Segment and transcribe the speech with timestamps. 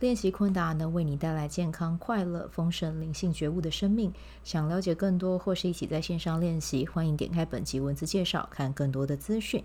[0.00, 4.12] 练习昆达能为你带来健康、快乐、丰盛、灵性觉悟的生命。
[4.42, 9.64] 想了解更多或是一起在线上练习，欢迎点开本集文字介绍，看更多的资讯。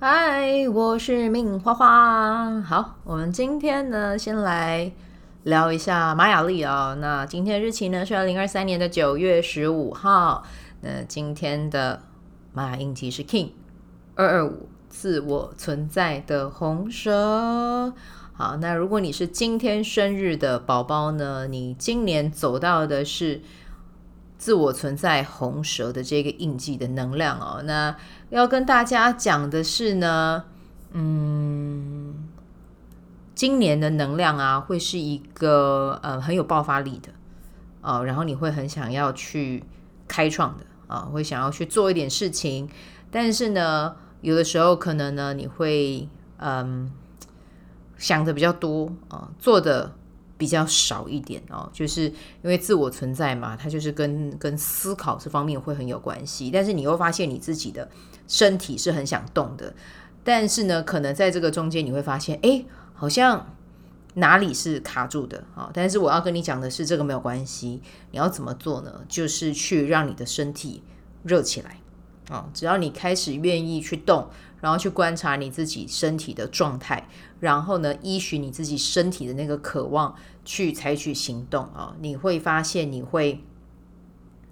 [0.00, 2.60] 嗨，我是命花花。
[2.62, 4.90] 好，我们今天呢，先来
[5.42, 6.96] 聊一下玛雅历啊。
[6.98, 10.42] 那今天日期呢是二零二三年的九月十五号。
[10.80, 12.00] 那今天的
[12.54, 13.50] 玛雅印记是 King
[14.14, 17.92] 二二五，自我存在的红蛇。
[18.40, 23.42] 好，那如果你是今天生日的宝宝呢，你今年走到的是
[24.38, 27.60] 自我存在红蛇的这个印记的能量哦。
[27.66, 27.94] 那
[28.30, 30.44] 要跟大家讲的是呢，
[30.92, 32.30] 嗯，
[33.34, 37.10] 今年的能量啊，会是一个呃很有爆发力的
[37.82, 39.62] 啊，然后你会很想要去
[40.08, 42.70] 开创的啊，会想要去做一点事情，
[43.10, 46.90] 但是呢，有的时候可能呢，你会嗯。
[48.00, 49.94] 想的比较多啊、做的
[50.38, 56.50] 比较少一点哦，就是因为自我存在嘛，它就是跟跟思考这方面会很有关系。
[56.50, 57.88] 但是你会发现你自己的
[58.26, 59.74] 身体是很想动的，
[60.24, 63.54] 但是呢，可能在这个中间你会发现，哎，好像
[64.14, 67.82] 哪里是卡住的啊、但是我要跟你讲的是，这个没有关系。
[68.12, 69.02] 你要怎么做呢？
[69.10, 70.82] 就是去让你的身体
[71.22, 71.76] 热起来
[72.30, 74.30] 啊、只要你开始愿意去动。
[74.60, 77.08] 然后去观察你自己身体的状态，
[77.40, 83.42] 然后呢，依循你自己身体的那个渴望去采取行动啊，你会发现你会，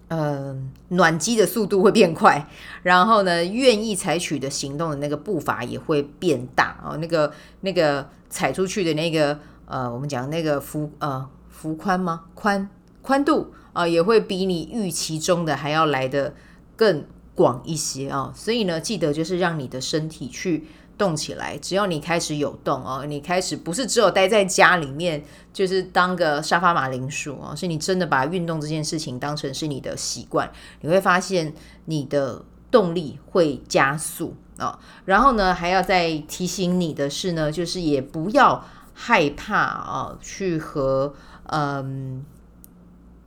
[0.09, 0.57] 呃，
[0.89, 2.49] 暖机的速度会变快，
[2.83, 12.25] 然后呢，愿意采取的行动的那个步伐也会变大啊，那个那个踩出去的那个呃，我们讲那个幅呃幅宽吗？
[12.35, 12.71] 宽
[13.03, 16.35] 宽度啊，也会比你预期中的还要来得
[16.75, 17.05] 更。
[17.39, 20.67] 广一些啊，所以呢，记得就是让你的身体去
[20.99, 21.57] 动起来。
[21.59, 25.23] 只要你开始有动啊，你开始不是只有待在家里面，
[25.53, 30.51] 就是当个沙发马铃薯啊，是你真的把运动这件事情当成是你的习惯，
[30.81, 31.55] 你会发现
[31.85, 34.77] 你的动力会加速啊。
[35.05, 42.25] 然后呢，还要再提醒你的是呢，就是也不要害怕啊，去和嗯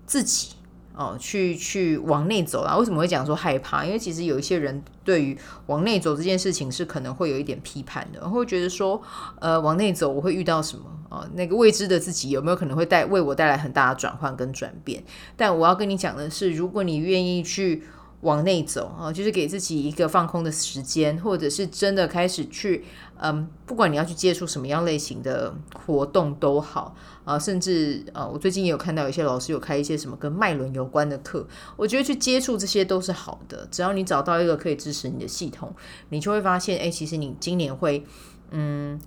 [0.05, 0.49] 自己。
[0.94, 2.75] 哦，去去往内走啦？
[2.78, 3.85] 为什么会讲说害怕？
[3.85, 5.38] 因为其实有一些人对于
[5.68, 9.02] 往内走这件事情是可能会有一点批判的，会觉得说，
[9.40, 11.19] 呃，往内走我会遇到什么啊？
[11.19, 15.03] 哦，那个未知的自己有没有可能会带为我带来很大的转换跟转变？
[15.35, 17.84] 但我要跟你讲的是，如果你愿意去
[18.22, 22.86] 往内走啊，就是给自己一个放空的时间，或者是真的开始去。
[23.24, 25.54] 嗯，不管你要去接触什么样类型的
[25.86, 35.72] 活动都好啊，甚至呃，我最近也有看到有些老师有开一些什么跟脉轮有关的课，我觉得去接触这些都是好的，只要你找到一个可以支持你的系统，
[36.09, 38.03] 你就会发现，哎，其实你今年会
[38.50, 39.00] 嗯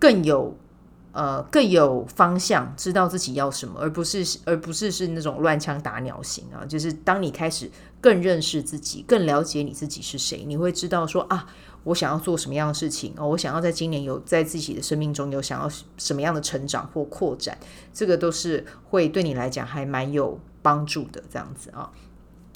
[0.00, 0.56] 更有
[1.16, 11.46] 呃更有方向，知道自己要什么，而不是而不是是那种乱枪打鸟型啊，就是当你开始更认识自己，更了解你自己是谁，你会知道说啊。
[11.86, 13.28] 我想要做什么样的事情哦？
[13.28, 17.56] 我想要在今年有在自己的生命中有想要什么样的成长或扩展，
[17.94, 21.22] 这个都是会对你来讲还蛮有帮助的。
[21.32, 21.88] 这样子啊，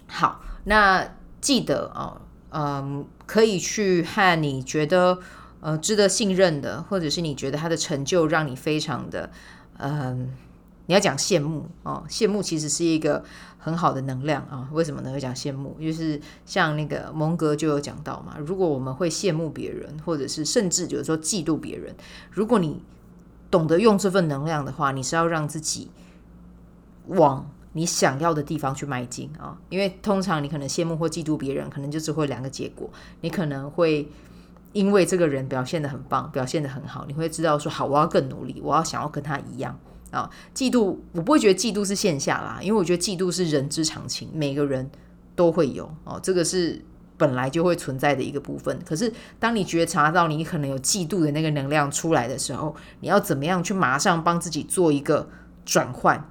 [0.08, 5.20] 好，那记得啊，嗯，可以去和你觉得
[5.60, 9.30] 呃值得信任的，或者是你觉得他的成就让你非常的
[9.78, 10.32] 嗯。
[10.86, 13.22] 你要讲羡慕哦，羡慕其实是一个
[13.58, 14.68] 很好的能量啊。
[14.72, 15.12] 为什么呢？
[15.12, 18.36] 会讲羡慕，就是像那个蒙格就有讲到嘛。
[18.44, 21.94] 如果我们会羡慕别人，或者是甚至就是说嫉妒别人，
[22.32, 22.82] 如果你
[23.52, 25.88] 懂得用这份能量的话，你是要让自己
[27.06, 29.56] 往你想要的地方去迈进啊。
[29.68, 32.90] 因为通常你可能羡慕或嫉妒别人，可能就只会两个结果。
[33.20, 34.08] 你可能会
[34.72, 39.78] 因为这个人表现得很棒，表现得很好，你会知道说好，我要更努力，我要想要跟他一样。
[40.10, 44.90] 啊，嫉妒我不会觉得嫉妒是线下啦，因为我觉得嫉妒是人之常情，每个人
[45.36, 46.84] 都会有哦，这个是
[47.16, 48.76] 本来就会存在的一个部分。
[48.84, 55.28] 可是当你觉察到你可能有嫉妒的那个能量出来的时候，你要怎么样去马上帮自己做一个
[55.64, 56.28] 转换？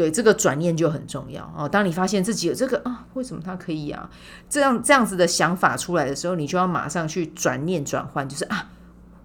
[0.00, 1.68] 对，这个转念就很重要哦。
[1.68, 4.08] 当你发现自己有这个啊，为什么他可以啊？
[4.48, 8.70] 这样这样子的想法出来的时候，你就要马上去转念转换，就是啊。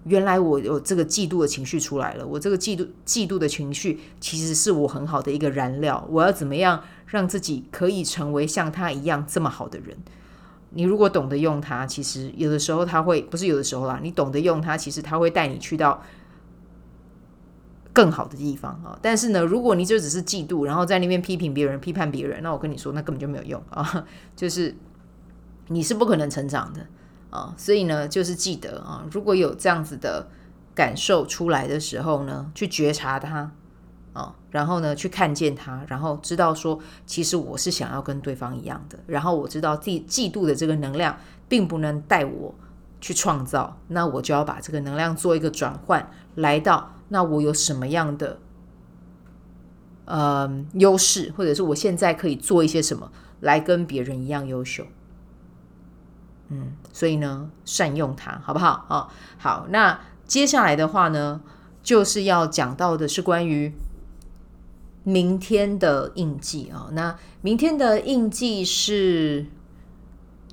[0.04, 6.06] 原来我有这个嫉妒的情绪出来了，我这个嫉妒嫉妒的情绪其实是我很好的一个燃料。
[6.10, 9.96] 我要怎么样让自己可以成为像他一样这么好的人？
[10.72, 16.04] 你如果懂得用它，其实有的时候他会，不是有的时候啦，你懂得用它，其实他会带你去到
[17.96, 19.00] 更好的地方啊。
[19.02, 24.06] 但是呢，如果你就只是嫉妒，然后在那边批评别人、批判别人，那我跟你说，那根本就没有用啊，
[24.36, 24.76] 就是
[25.70, 26.86] 你是不可能成长的。
[27.32, 30.26] 啊，所以呢，就是记得啊，如果有这样子的
[30.74, 33.52] 感受出来的时候呢，去觉察它
[34.14, 41.18] 啊，然后呢，去看见它，然后知道说，其实我是想要跟对方一样的，然后我知道自己嫉妒的这个能量
[41.50, 42.56] 并不能带我
[43.02, 48.40] 去创造，那我就要把这个能量做一个转换，来到那我有什么样的
[50.06, 53.12] 呃优势，或者是我现在可以做一些什么
[53.42, 54.86] 来跟别人一样优秀。
[56.50, 58.86] 嗯，所以呢，善用它，好不好？
[58.88, 59.66] 哦，好。
[59.70, 61.42] 那接下来的话呢，
[61.82, 63.74] 就是要讲到的是关于
[65.04, 66.92] 明天的印记啊，哦。
[66.94, 69.48] 那明天的印记是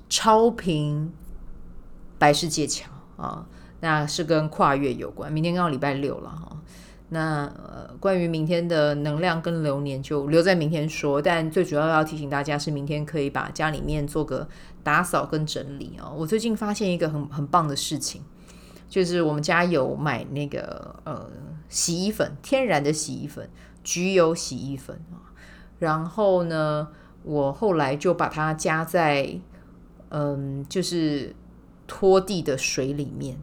[0.09, 1.13] 超频
[2.19, 3.47] 白世界桥啊，哦，
[3.83, 5.31] 那是跟跨越有关。
[5.31, 6.57] 明天刚好礼拜六了哈。
[7.09, 11.21] 那呃，关于明天的能量跟流年，就留在明天说。
[11.21, 14.49] 但最主要要提醒大家是，明天可以把家里面做个
[14.83, 16.15] 打扫跟整理哦。
[16.17, 18.23] 我最近发现一个很很棒的事情，
[18.89, 21.29] 就是我们家有买那个呃
[21.69, 23.51] 洗衣粉，天然的洗衣粉，
[23.85, 24.99] 橘油洗衣粉。
[25.81, 26.89] 然后呢，
[27.25, 29.39] 我后来就把它加在
[30.15, 31.35] 嗯、就是
[31.87, 33.39] 拖地的水里面，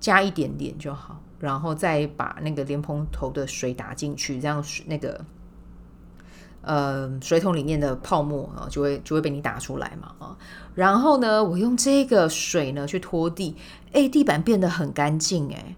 [0.00, 1.20] 加一点点就好。
[1.38, 5.24] 然后再把那个莲蓬头的水打进去，这样那个
[6.60, 10.36] 呃水桶里面的泡沫啊就会就会被你打出来嘛啊。
[10.74, 13.56] 然后呢，我用这个水呢去拖地，
[13.92, 15.74] 哎，地板变得很干净哎。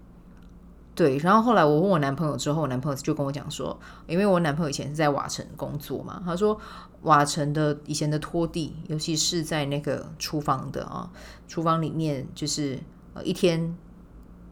[0.97, 3.79] 对，然后后来我问我男朋友之后，我男朋友就跟我讲说，
[4.09, 6.59] 因为我男朋友以前是在瓦城工作嘛，他说
[7.03, 11.09] 瓦城的以前的拖地，尤其是在那个厨房的啊，
[11.47, 12.81] 厨房里面就是
[13.15, 13.73] 呃一天。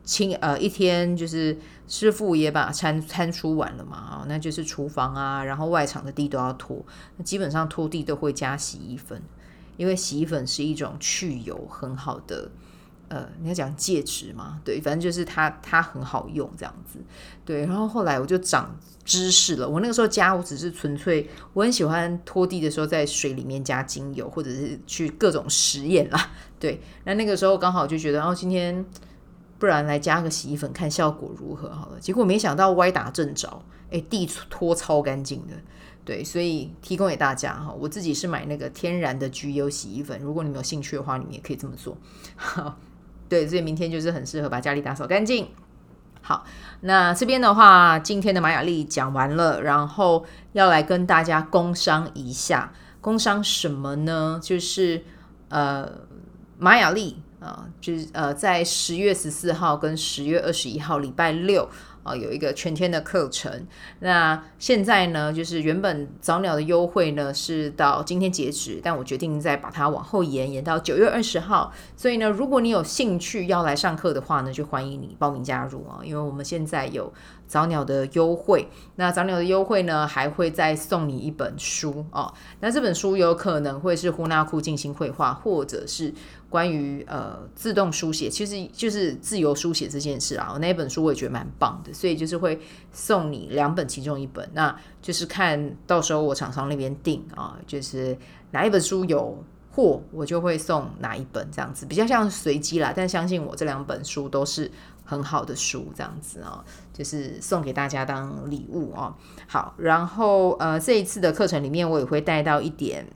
[0.05, 1.57] 清呃一天就是
[1.87, 6.85] 师傅也把餐餐出完了嘛啊，那就是厨房啊，然后外场的地都要拖，
[7.17, 9.21] 那基本上拖地都会加洗衣粉，
[9.77, 12.51] 因为洗衣粉是一种去油很好的
[13.09, 16.99] 呃，你要讲介质嘛，对，反正就是它它很好用这样子，
[17.45, 28.85] 对，然后后来我就长知识了，我那个时候加我只是纯粹我很喜欢拖地的时候在水里面加精油，或者是去各种实验啦，对，那那个时候刚好就觉得哦今天。
[29.61, 35.53] 不然来加个洗衣粉看效果如何好了，结果没想到歪打正着，哎，地拖超干净的，
[36.03, 41.95] 对，所以提供给大家哈，我自己是买那个天然的焗油洗衣粉，如果你们有兴趣的话，你们也可以这么做，
[42.37, 42.79] 好，
[43.29, 45.47] 对，所以明天就是很适合把家里打扫干净。
[46.23, 46.47] 好，
[46.81, 52.73] 那这边的话，今天的玛雅丽讲完了，然后要来跟大家工商一下，
[53.03, 54.41] 工商什么呢？
[54.43, 55.05] 就是
[55.51, 55.87] 呃，
[56.57, 57.19] 玛雅丽。
[57.41, 61.69] 啊，就是呃，在十月十四号跟十月二十一号礼拜六
[62.03, 63.67] 啊，有一个全天的课程。
[64.01, 71.73] 那现在呢，就是原本早鸟的优惠呢是到今天截止，但我决定再把它往后延，延到九月二十号。
[71.97, 77.11] 所以呢，如果你有兴趣要来上课的话呢，就欢迎你报名加入啊，因为我们现在有
[77.47, 78.69] 早鸟的优惠。
[78.97, 82.33] 那早鸟的优惠呢，还会再送你一本书哦。
[82.61, 86.13] 那这本书有可能会是呼纳库静心绘画，或者是。
[86.51, 90.51] 关于呃自动书写，其实就是自由书写这件事啊。
[90.53, 92.61] 我那本书我也觉得蛮棒的，所以就是会
[92.93, 98.19] 送你两本，其中一本，那就是看到时候我厂商那边定啊，就是
[98.51, 102.93] 哪一本书有货，我就会送哪一本这样子，比较像随机啦。
[102.95, 104.69] 但相信我，这两本书都是
[105.05, 109.17] 很好的书，这样子啊，就是送给大家当礼物啊。
[109.47, 113.07] 好，然后呃这一次的课程里面，我也会带到一点。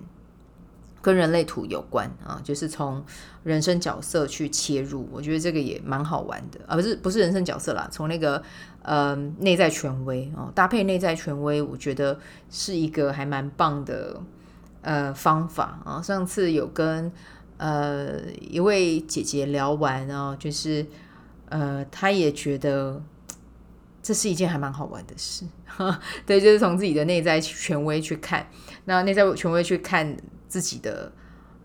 [1.05, 3.05] 跟人类图有关啊，就是从
[3.43, 8.43] 人生角色去切入，我觉得这个也蛮好玩的啊，不是不是人生角色啦，从那个
[8.81, 12.19] 呃内在权威哦，搭配内在权威，我觉得
[12.49, 14.19] 是一个还蛮棒的
[14.81, 16.01] 呃方法啊。
[16.01, 17.13] 上次有跟
[17.59, 20.87] 呃一位姐姐聊完啊，就是
[21.51, 23.03] 呃她也觉得
[24.03, 25.45] 这是一件还蛮好玩的事，
[26.25, 28.49] 对，就是从自己的内在权威去看，
[28.87, 30.17] 那内在权威去看。
[30.55, 31.11] 自己的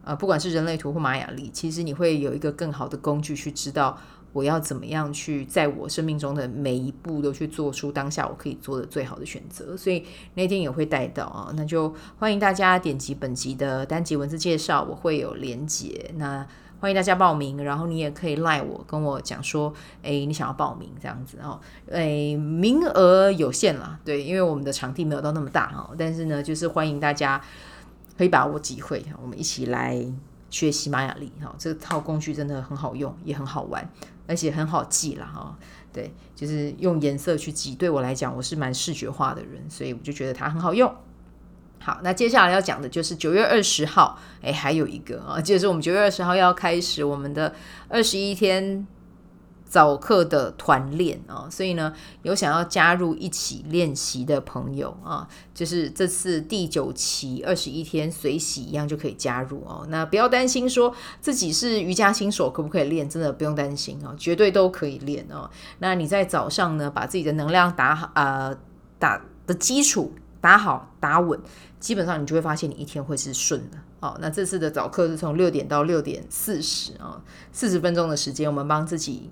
[0.03, 3.95] 呃，不管是人类图或玛雅历，其实你会有一个更好的工具去知道
[4.33, 9.77] 我要怎么样去在我生命中的每一步都去做出当下我可以做的最好的选择。
[9.77, 10.03] 所以
[10.33, 16.09] 那天也会带到啊，那就欢迎大家点击本集的单集文字介绍，我会有连结。
[16.15, 16.43] 那
[16.79, 17.63] 欢迎大家报名。
[17.63, 21.59] 然后你也可以赖我，跟我讲说，哎，你想要报名这样子哦，
[21.91, 25.91] 哎，名额有限啦，对，因为我们的场地没有到那么大哈。
[25.97, 27.39] 但是呢，就是欢迎大家
[28.19, 29.97] 可以把握机会，我们一起来
[30.49, 31.55] 学习玛雅历哈。
[31.57, 33.89] 这套工具真的很好用，也很好玩，
[34.27, 35.57] 而且很好记啦哈。
[35.93, 40.93] 对，就是用颜色去记，对我来讲，我是蛮视觉化的人，所以我就觉得它很好用。
[41.79, 47.55] 好，那接下来要讲的就是九月二十号，哎，还有一个啊，就是我们九月二十号要开始我们的
[47.87, 48.85] 二十一天
[49.69, 59.85] 早课的团练啊，所以呢，有想要加入一起练习的朋友啊，就是这次第九期二十一天随喜一样就可以加入哦。
[59.89, 65.47] 那不要担心说自己是瑜伽新手可不可以练，真的不用担心哦，绝对都可以练哦。
[65.77, 68.57] 那你在早上呢，把自己的能量打好，呃，
[68.97, 70.11] 打的基础
[70.41, 71.39] 打好打稳。
[71.79, 73.77] 基本上你就会发现你一天会是顺的。
[74.01, 77.21] 好，那这次的早课是从六点到六点四十啊，
[77.53, 79.29] 四十分钟的时间，我们帮自己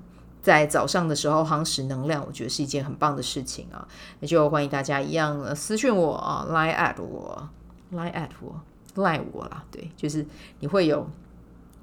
[0.48, 3.86] 在早上的时候夯实能量，我觉得是一件很棒的事情啊。
[4.22, 7.50] 那就欢迎大家一样私讯我啊，lie at 我
[7.92, 8.56] ，lie at 我
[8.96, 9.62] ，lie 我啦。
[9.70, 10.26] 对，就是
[10.62, 11.06] 你会有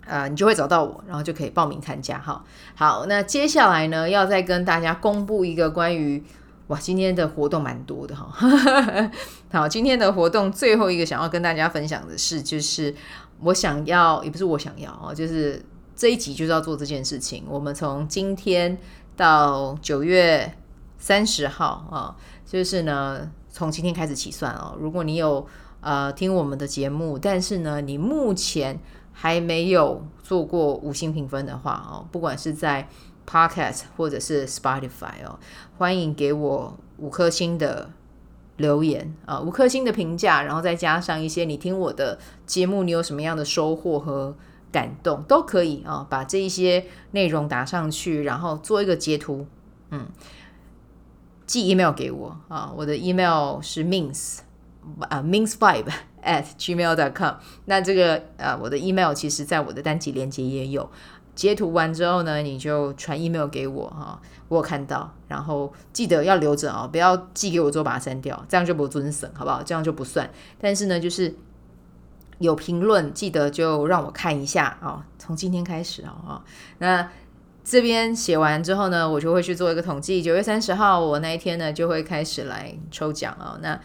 [0.07, 2.43] 呃，你就会找到我，然后就可以报名参加哈。
[2.75, 6.25] 好，那接下来呢，要再跟大家公布一个关于。
[6.69, 8.33] 哇，今天的活动蛮多的哈。
[9.53, 12.95] 好，今天的活动最后一个想要跟大家分享的是，就是
[13.41, 15.63] 我想要，也不是我想要哦，就是
[15.97, 17.45] 这一集就是要做这件事情。
[17.49, 18.77] 我们从今天
[19.17, 20.53] 到九月
[20.99, 24.77] 三十号啊，就是呢，从今天开始起算哦。
[24.79, 25.47] 如果你有
[25.81, 28.79] 呃听我们的节目，但是呢，你目前
[29.13, 32.89] 还没有做过五星评分的话哦，不管是在
[33.29, 35.39] Podcast 或者是 Spotify 哦，
[35.79, 37.91] 欢迎给我五颗星的
[38.57, 44.37] 留言啊，五颗星的评价，然后再加上一些你听我的节目，你有什么样的收获和
[44.75, 49.47] 感动都可以啊，把这一些内容打上去，然后做一个截图，
[49.93, 50.09] 嗯，
[51.47, 54.41] 寄 email 给我啊，我的 email 是 mins
[54.99, 55.87] 啊 mins five
[56.25, 57.35] at gmail dot com，
[57.67, 60.91] 那这个呃我的 email 其实在我的单集链接也有。
[61.37, 69.63] 截图完之后呢，你就传 email 给我哈，我有看到，然后记得要留着啊，不要寄给我之后把它删掉，这样就不准审，好不好？
[69.63, 70.29] 这样就不算。
[70.61, 71.35] 但是呢，就是
[72.39, 75.05] 有评论，记得就让我看一下啊。
[75.19, 76.43] 从今天开始啊，
[76.79, 77.09] 那
[77.65, 80.23] 这边写完之后呢，我就会去做一个统计。
[80.23, 83.59] 九月三十号，我那一天呢就会开始来抽奖啊。
[83.63, 83.81] 那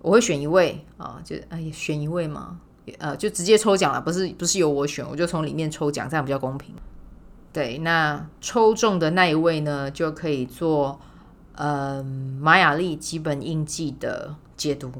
[0.00, 2.58] 我会选一位啊，就哎选一位嘛。
[2.98, 6.74] 呃，就直接抽奖了，不是不是由我选，我就从里面抽奖，这样比较公平。
[7.50, 11.00] 对，那抽中的那一位呢，就可以做
[11.54, 14.92] 呃玛雅历基本印记的解读。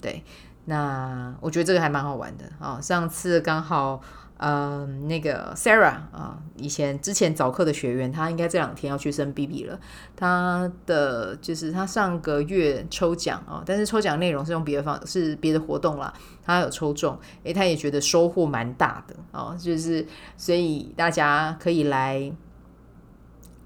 [0.00, 0.22] 对，
[0.66, 4.00] 那我觉得这个还蛮好玩的啊，哦，上次刚好。
[4.36, 9.78] 呃，那个 Sarah 啊、以前之前早课的学员，他应该这两天要去升 BB 了。
[10.16, 16.12] 他的就是他上个月抽奖啊、哦，但是抽奖内容是用别的方，是别的活动啦。
[16.44, 20.04] 他有抽中，诶，他也觉得收获蛮大的哦，就是
[20.36, 22.30] 所以大家可以来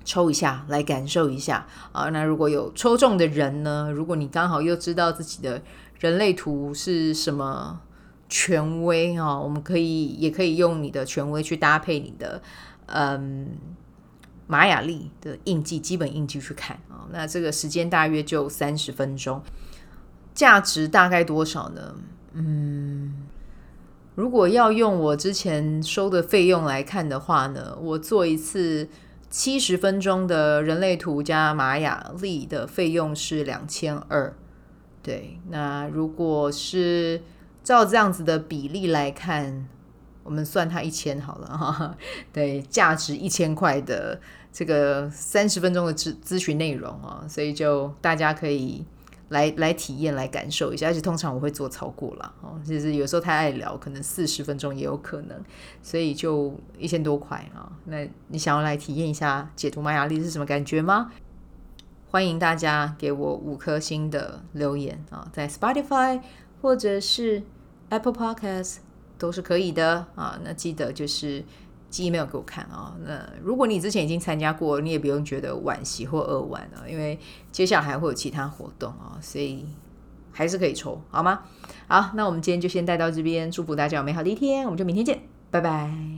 [0.05, 5.63] 抽一下，来感受一下啊、那如果有抽中的人呢，如果你刚好又知道自己的
[5.99, 7.81] 人类图是什么。
[8.31, 12.43] 权威啊，我们可以也可以用你的权威去搭配你的
[12.85, 13.49] 嗯
[14.47, 17.09] 玛雅历的印记，基本印记去看啊。
[17.11, 19.43] 那这个时间大约就三十分钟，
[20.35, 21.95] 价值大概多少呢？
[22.35, 23.27] 嗯，
[24.15, 28.91] 如果要用我之前收的费用来看的话呢，我做一次
[29.31, 34.35] 七十分钟的人类图加玛雅历的费用是两千二。
[35.09, 37.23] 对，那如果是
[37.65, 39.67] 照这样子的比例来看，
[40.23, 41.97] 我们算它一千好了哈。
[42.31, 44.21] 对，价值一千块的
[44.53, 48.85] 这个三十分钟的咨咨询内容啊，所以就大家可以
[49.31, 50.89] 来来体验、来感受一下。
[50.89, 55.43] 而且通常我会做超过了哦，就是有时候太爱聊，可能四十分钟也有可能，
[55.83, 57.73] 所以就一千多块啊。
[57.87, 61.11] 那你想要来体验一下解读玛雅历是什么感觉吗？
[62.11, 66.21] 欢迎大家给我五颗星的留言啊，在 Spotify
[66.61, 67.43] 或者是。
[67.91, 68.81] Apple Podcast
[69.17, 71.43] 都是可以的啊，那记得就是
[71.89, 72.95] 寄 email 给我看啊。
[73.03, 77.19] 那如果你之前已经参加过，你也不用觉得惋惜或扼腕啊，因为
[77.51, 79.65] 接下来还会有其他活动啊，所以
[80.33, 81.45] 还是可以抽，好吗？
[81.87, 85.19] 好，那我们今天就先带到这边，祝福大家有美好的一天，我们就明天见，
[85.51, 86.18] 拜拜。